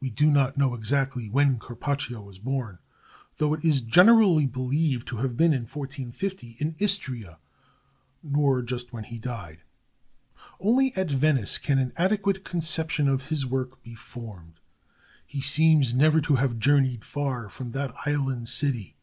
[0.00, 2.78] We do not know exactly when Carpaccio was born,
[3.38, 7.36] though it is generally believed to have been in 1450, in Istria,
[8.22, 9.62] nor just when he died.
[10.60, 14.60] Only at Venice can an adequate conception of his work be formed.
[15.26, 18.94] He seems never to have journeyed far from that island city.